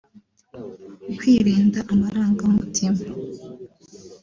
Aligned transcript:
Kwirinda 1.17 1.79
amarangamutima 1.91 3.01